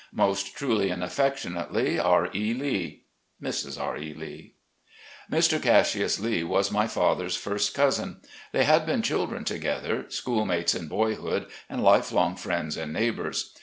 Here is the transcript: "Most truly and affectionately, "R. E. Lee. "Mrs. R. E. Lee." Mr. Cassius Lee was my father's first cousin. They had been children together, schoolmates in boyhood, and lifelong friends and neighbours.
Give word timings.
"Most 0.15 0.55
truly 0.57 0.89
and 0.89 1.03
affectionately, 1.03 1.99
"R. 1.99 2.29
E. 2.33 2.55
Lee. 2.55 3.03
"Mrs. 3.39 3.79
R. 3.79 3.95
E. 3.99 4.15
Lee." 4.17 4.55
Mr. 5.31 5.61
Cassius 5.61 6.19
Lee 6.19 6.43
was 6.43 6.71
my 6.71 6.87
father's 6.87 7.35
first 7.35 7.75
cousin. 7.75 8.19
They 8.51 8.63
had 8.63 8.87
been 8.87 9.03
children 9.03 9.43
together, 9.43 10.05
schoolmates 10.09 10.73
in 10.73 10.87
boyhood, 10.87 11.45
and 11.69 11.83
lifelong 11.83 12.35
friends 12.35 12.77
and 12.77 12.91
neighbours. 12.91 13.53